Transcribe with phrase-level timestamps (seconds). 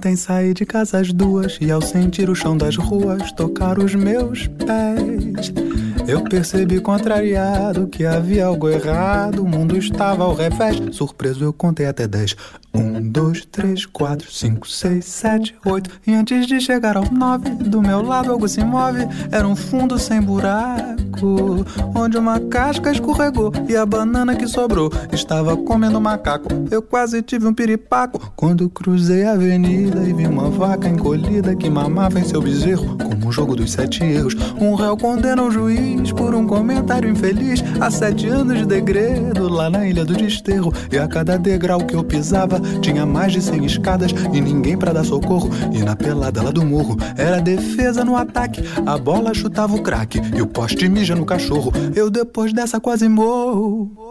[0.00, 3.94] Ontem saí de casa às duas e ao sentir o chão das ruas tocar os
[3.94, 5.52] meus pés.
[6.08, 9.42] Eu percebi contrariado que havia algo errado.
[9.42, 10.80] O mundo estava ao revés.
[10.96, 12.34] Surpreso, eu contei até dez.
[12.72, 15.90] Um, dois, três, quatro, cinco, seis, sete, oito.
[16.06, 19.06] E antes de chegar ao nove, do meu lado algo se move.
[19.30, 25.56] Era um fundo sem buraco, onde uma casca escorregou e a banana que sobrou estava
[25.56, 26.48] comendo macaco.
[26.70, 31.68] Eu quase tive um piripaco quando cruzei a avenida e vi uma vaca encolhida que
[31.68, 34.36] mamava em seu bezerro, como um jogo dos sete erros.
[34.60, 39.68] Um réu condena um juiz por um comentário infeliz há sete anos de degredo lá
[39.68, 40.72] na ilha do desterro.
[40.92, 44.92] E a cada degrau que eu pisava tinha mais de cem escadas e ninguém para
[44.92, 45.50] dar socorro.
[45.72, 48.62] E na pelada lá do morro era defesa no ataque.
[48.86, 51.72] A bola chutava o craque e o poste mija no cachorro.
[51.94, 54.09] Eu depois dessa quase morro.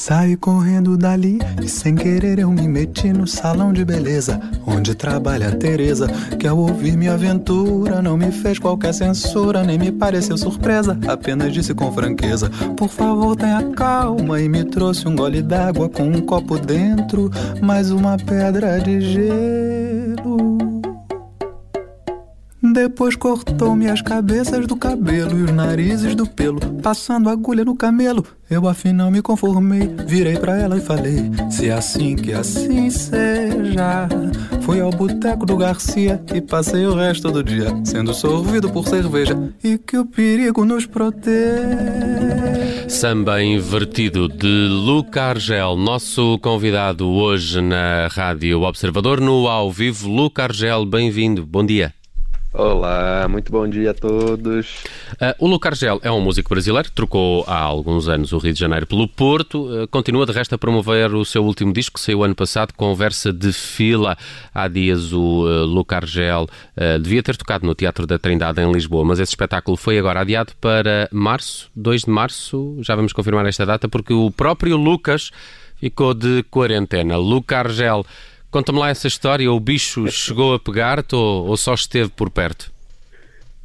[0.00, 5.48] Saí correndo dali e sem querer eu me meti no salão de beleza onde trabalha
[5.48, 6.06] a Teresa,
[6.38, 11.52] que ao ouvir minha aventura não me fez qualquer censura, nem me pareceu surpresa, apenas
[11.52, 16.22] disse com franqueza: Por favor, tenha calma e me trouxe um gole d'água com um
[16.22, 20.39] copo dentro, mais uma pedra de gelo.
[22.82, 28.24] Depois cortou-me as cabeças do cabelo e os narizes do pelo, passando agulha no camelo.
[28.48, 34.08] Eu afinal me conformei, virei pra ela e falei: Se é assim que assim seja.
[34.62, 39.36] Fui ao boteco do Garcia e passei o resto do dia sendo sorvido por cerveja
[39.62, 41.28] e que o perigo nos protege.
[42.88, 50.08] Samba invertido de Luca Argel, nosso convidado hoje na Rádio Observador, no ao vivo.
[50.08, 51.92] Luca Argel, bem-vindo, bom dia.
[52.52, 54.82] Olá, muito bom dia a todos.
[55.12, 58.58] Uh, o Luca Argel é um músico brasileiro trocou há alguns anos o Rio de
[58.58, 59.66] Janeiro pelo Porto.
[59.66, 63.32] Uh, continua, de resto, a promover o seu último disco, que saiu ano passado, Conversa
[63.32, 64.18] de Fila.
[64.52, 66.48] Há dias o uh, Luca Argel
[67.00, 70.52] devia ter tocado no Teatro da Trindade, em Lisboa, mas esse espetáculo foi agora adiado
[70.60, 72.78] para março, 2 de março.
[72.80, 75.30] Já vamos confirmar esta data, porque o próprio Lucas
[75.76, 77.16] ficou de quarentena.
[77.16, 78.04] Luca Argel
[78.50, 79.50] Conta-me lá essa história.
[79.50, 82.72] O bicho chegou a pegar-te ou, ou só esteve por perto?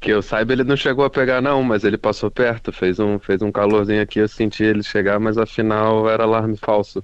[0.00, 3.18] Que eu saiba, ele não chegou a pegar, não, mas ele passou perto, fez um,
[3.18, 7.02] fez um calorzinho aqui, eu senti ele chegar, mas afinal era alarme falso.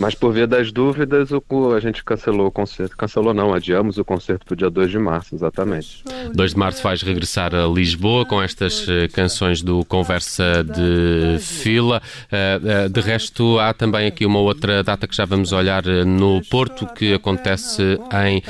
[0.00, 2.96] Mas por via das dúvidas, o, a gente cancelou o concerto.
[2.96, 6.02] Cancelou não, adiamos o concerto para o dia 2 de março, exatamente.
[6.32, 12.00] 2 de março vais regressar a Lisboa com estas uh, canções do Conversa de Fila.
[12.32, 16.40] Uh, uh, de resto, há também aqui uma outra data que já vamos olhar no
[16.48, 18.42] Porto, que acontece em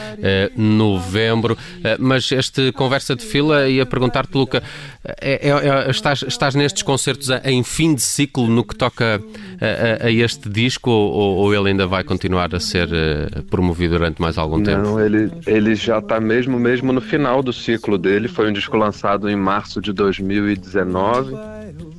[0.57, 1.59] novembro.
[1.99, 4.63] mas este Conversa de Fila, ia perguntar-te, Luca,
[5.03, 9.21] é, é, é, estás, estás nestes concertos em fim de ciclo no que toca
[9.61, 14.21] a, a este disco ou, ou, ele ainda vai continuar a ser uh, promovido durante
[14.21, 14.83] mais algum tempo?
[14.83, 18.29] Não, ele, ele já está mesmo, mesmo no final do ciclo dele.
[18.29, 21.35] Foi um disco lançado em março de 2019.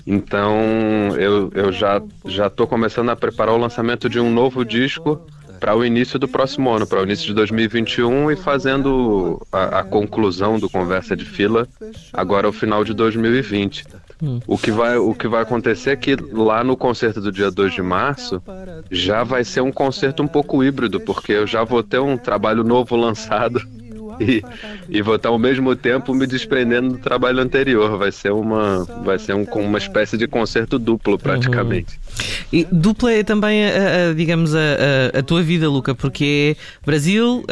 [0.06, 0.56] Então
[1.18, 5.22] eu, eu já já estou começando a preparar o lançamento de um novo disco
[5.62, 9.84] para o início do próximo ano, para o início de 2021 e fazendo a, a,
[9.84, 11.68] conclusão do Conversa de Fila
[12.12, 13.86] agora ao final de 2020.
[14.46, 17.74] O, que vai, o que vai acontecer é que lá no concerto do dia 2
[17.74, 18.42] de março
[18.90, 22.64] já vai ser um concerto um pouco híbrido, porque eu já vou ter um trabalho
[22.64, 23.60] novo lançado
[24.20, 24.44] e,
[24.90, 27.98] e vou estar ao mesmo tempo me desprendendo do trabalho anterior.
[27.98, 31.94] Vai ser uma, vai ser um, uma espécie de concerto duplo, praticamente.
[31.96, 32.48] Uhum.
[32.54, 34.60] E dupla é também, a, a, digamos, a,
[35.18, 37.44] a, tua vida, Luca, porque é Brasil,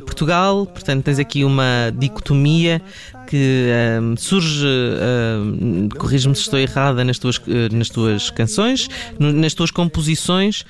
[0.00, 2.80] Portugal, portanto tens aqui uma dicotomia
[3.26, 3.68] que
[4.00, 7.40] um, surge, um, corrijo-me se estou errada, nas tuas,
[7.72, 8.88] nas tuas canções,
[9.18, 10.64] nas tuas composições,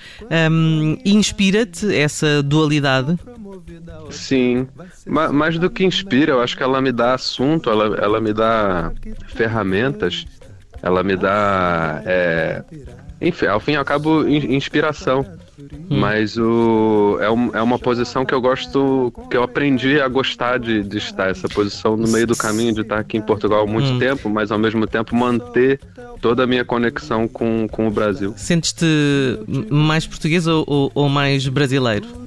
[0.50, 3.16] um, inspira-te essa dualidade?
[4.10, 4.68] Sim,
[5.06, 8.92] mais do que inspira, eu acho que ela me dá assunto, ela, ela me dá
[9.28, 10.26] ferramentas,
[10.82, 12.62] ela me dá, é,
[13.20, 15.24] enfim, ao fim e ao cabo, inspiração.
[15.58, 15.98] Hum.
[15.98, 20.58] Mas o, é, um, é uma posição que eu gosto, que eu aprendi a gostar
[20.58, 23.66] de, de estar, essa posição no meio do caminho, de estar aqui em Portugal há
[23.66, 23.98] muito hum.
[23.98, 25.80] tempo, mas ao mesmo tempo manter
[26.20, 28.34] toda a minha conexão com, com o Brasil.
[28.36, 28.86] Sentes-te
[29.70, 32.25] mais português ou, ou mais brasileiro?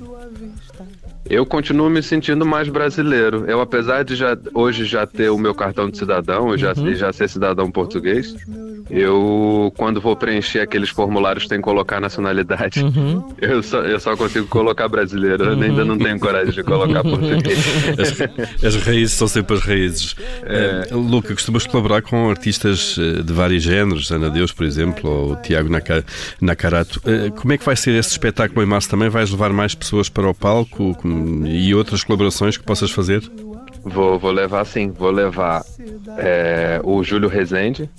[1.30, 3.46] Eu continuo me sentindo mais brasileiro.
[3.48, 6.96] Eu, apesar de já, hoje já ter o meu cartão de cidadão, eu já, uhum.
[6.96, 8.36] já ser cidadão português,
[8.90, 13.24] eu, quando vou preencher aqueles formulários que tem que colocar nacionalidade, uhum.
[13.40, 15.44] eu, só, eu só consigo colocar brasileiro.
[15.44, 17.60] Eu ainda não tenho coragem de colocar português.
[18.64, 20.16] As, as raízes são sempre as raízes.
[20.44, 20.94] É.
[20.94, 25.36] Uh, Luca, costumas colaborar com artistas eh, de vários géneros, Ana Deus, por exemplo, ou
[25.38, 25.70] Tiago
[26.42, 27.00] Nakarato.
[27.00, 29.10] Uh, como é que vai ser esse espetáculo em março também?
[29.10, 30.98] Vais levar mais pessoas para o palco
[31.46, 33.22] e outras colaborações que possas fazer?
[33.84, 35.64] Vou, vou levar sim, vou levar
[36.18, 37.90] é, o Júlio Rezende,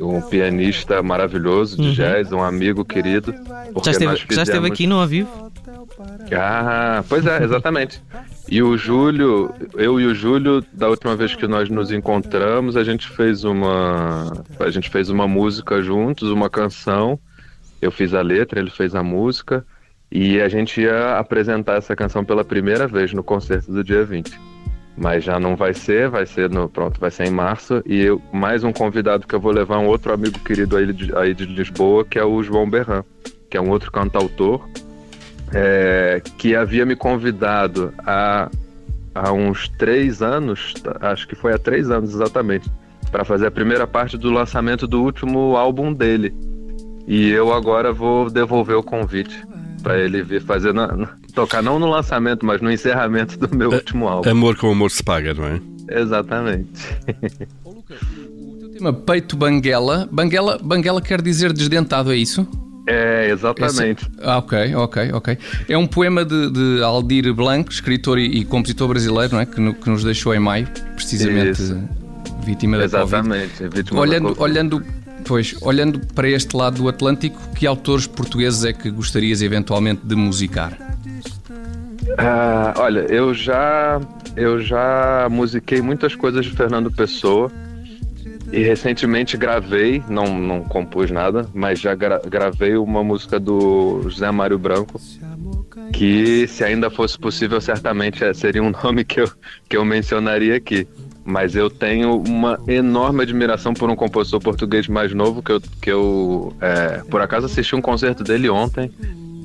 [0.00, 1.92] um pianista maravilhoso de uhum.
[1.92, 3.32] jazz, um amigo querido.
[3.32, 4.26] Já esteve, fizemos...
[4.30, 5.52] já esteve aqui no ao vivo?
[6.32, 8.02] Ah, pois é, exatamente.
[8.48, 12.84] E o Júlio, eu e o Júlio, da última vez que nós nos encontramos, a
[12.84, 17.18] gente fez uma, a gente fez uma música juntos, uma canção.
[17.80, 19.64] Eu fiz a letra, ele fez a música
[20.10, 24.53] e a gente ia apresentar essa canção pela primeira vez no concerto do dia 20
[24.96, 27.82] mas já não vai ser, vai ser no pronto, vai ser em março.
[27.84, 31.16] E eu, mais um convidado que eu vou levar um outro amigo querido aí de,
[31.16, 33.02] aí de Lisboa que é o João Berran,
[33.50, 34.66] que é um outro cantautor
[35.52, 38.50] é, que havia me convidado há,
[39.14, 42.70] há uns três anos, acho que foi há três anos exatamente,
[43.10, 46.34] para fazer a primeira parte do lançamento do último álbum dele.
[47.06, 49.44] E eu agora vou devolver o convite
[49.84, 53.70] para ele vir fazer na, na, tocar não no lançamento, mas no encerramento do meu
[53.70, 54.28] é, último álbum.
[54.28, 55.60] Amor com amor se paga, não é?
[55.90, 56.70] Exatamente.
[57.62, 62.48] o teu tema Peito Banguela, Banguela, Banguela quer dizer desdentado, é isso?
[62.86, 64.04] É, exatamente.
[64.04, 64.10] Esse...
[64.22, 65.38] Ah, ok, ok, ok.
[65.68, 69.46] É um poema de, de Aldir Blanc, escritor e, e, compositor brasileiro, não é?
[69.46, 71.78] Que, no, que, nos deixou em maio, precisamente Isso.
[72.44, 73.76] vítima da Exatamente, Covid.
[73.76, 74.42] vítima olhando, da COVID.
[74.42, 74.84] olhando
[75.26, 80.14] Pois, olhando para este lado do Atlântico, que autores portugueses é que gostarias eventualmente de
[80.14, 80.76] musicar?
[82.18, 84.00] Ah, olha, eu já
[84.36, 87.50] eu já musiquei muitas coisas de Fernando Pessoa
[88.52, 94.30] e recentemente gravei, não, não compus nada, mas já gra gravei uma música do José
[94.30, 95.00] Mário Branco,
[95.92, 99.30] que se ainda fosse possível, certamente seria um nome que eu,
[99.68, 100.86] que eu mencionaria aqui
[101.24, 105.90] mas eu tenho uma enorme admiração por um compositor português mais novo que eu, que
[105.90, 108.90] eu é, por acaso assisti um concerto dele ontem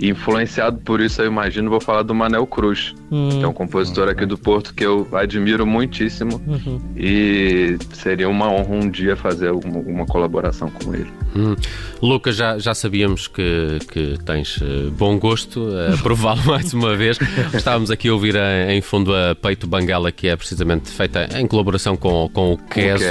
[0.02, 3.30] influenciado por isso, eu imagino, vou falar do Manel Cruz, hum.
[3.30, 6.80] que é um compositor aqui do Porto que eu admiro muitíssimo uhum.
[6.96, 11.12] e seria uma honra um dia fazer uma, uma colaboração com ele.
[11.36, 11.56] Hum.
[12.02, 17.20] Lucas, já, já sabíamos que, que tens uh, bom gosto, uh, prová-lo mais uma vez.
[17.54, 21.46] Estávamos aqui a ouvir em, em, fundo a Peito Banguela, que é precisamente feita em
[21.46, 23.04] colaboração com, com o Keso,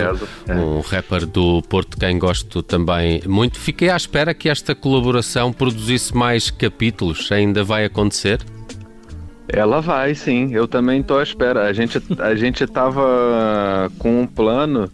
[0.46, 0.54] é.
[0.54, 3.58] um rapper do Porto, quem gosto também muito.
[3.58, 8.40] Fiquei à espera que esta colaboração produzisse mais capítulos ainda vai acontecer?
[9.48, 10.52] Ela vai, sim.
[10.52, 11.66] Eu também estou à espera.
[11.66, 14.90] A gente a gente estava com um plano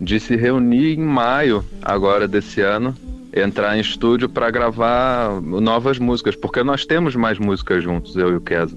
[0.00, 2.94] de se reunir em maio agora desse ano,
[3.34, 8.36] entrar em estúdio para gravar novas músicas, porque nós temos mais músicas juntos, eu e
[8.36, 8.76] o Kesa.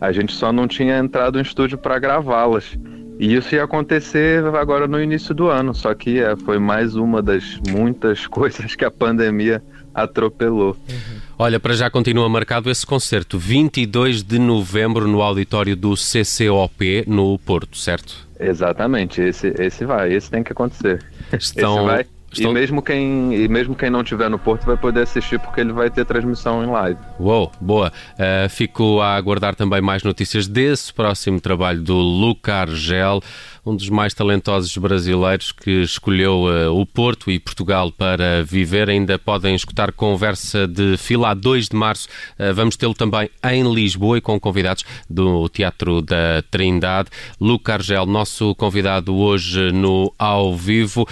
[0.00, 2.76] A gente só não tinha entrado em estúdio para gravá-las.
[3.18, 7.22] E isso ia acontecer agora no início do ano, só que é, foi mais uma
[7.22, 9.62] das muitas coisas que a pandemia
[9.94, 10.76] atropelou.
[10.88, 11.20] Uhum.
[11.38, 17.38] Olha, para já continua marcado esse concerto, 22 de novembro, no auditório do CCOP, no
[17.38, 18.26] Porto, certo?
[18.38, 21.04] Exatamente, esse, esse vai, esse tem que acontecer.
[21.32, 21.76] Estão...
[21.76, 22.06] Esse vai.
[22.32, 22.50] Estão...
[22.50, 25.72] E, mesmo quem, e mesmo quem não estiver no Porto vai poder assistir porque ele
[25.72, 26.98] vai ter transmissão em live.
[27.20, 27.92] Uou, boa.
[28.14, 33.20] Uh, fico a aguardar também mais notícias desse próximo trabalho do Luca Argel,
[33.64, 38.88] um dos mais talentosos brasileiros que escolheu uh, o Porto e Portugal para viver.
[38.88, 42.08] Ainda podem escutar conversa de fila a 2 de março.
[42.38, 47.10] Uh, vamos tê-lo também em Lisboa e com convidados do Teatro da Trindade.
[47.38, 51.06] Luca Argel, nosso convidado hoje no Ao Vivo.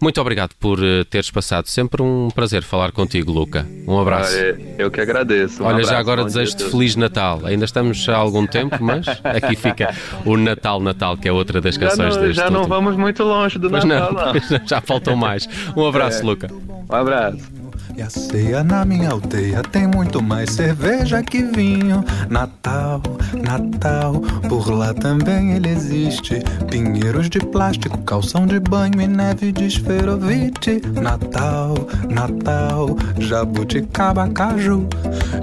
[0.00, 1.66] Muito obrigado por uh, teres passado.
[1.68, 3.66] Sempre um prazer falar contigo, Luca.
[3.86, 4.36] Um abraço.
[4.78, 5.62] eu que agradeço.
[5.62, 7.40] Um Olha, abraço, já agora desejo-te Feliz Natal.
[7.44, 11.76] Ainda estamos há algum tempo, mas aqui fica o Natal Natal, que é outra das
[11.76, 12.60] canções já não, deste Já último.
[12.60, 14.34] não vamos muito longe do mas Natal, não.
[14.34, 14.40] não.
[14.66, 15.48] já faltam mais.
[15.76, 16.24] Um abraço, é.
[16.24, 16.50] Luca.
[16.52, 17.65] Um abraço.
[17.96, 22.04] E a ceia na minha aldeia tem muito mais cerveja que vinho.
[22.28, 23.00] Natal,
[23.42, 26.42] Natal, por lá também ele existe.
[26.70, 30.82] Pinheiros de plástico, calção de banho e neve de esferovite.
[31.00, 31.74] Natal,
[32.10, 34.86] Natal, jabuticaba, caju.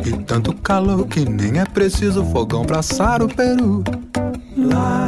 [0.06, 3.84] E tanto calor que nem é preciso fogão pra assar o peru.
[4.56, 5.08] Lá,